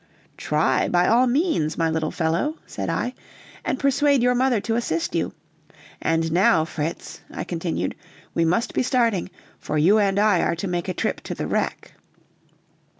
[0.37, 3.13] "Try, by all means, my little fellow," said I,
[3.63, 5.31] "and persuade your mother to assist you;
[6.01, 7.93] and now, Fritz," I continued,
[8.33, 9.29] "we must be starting,
[9.59, 11.93] for you and I are to make a trip to the wreck."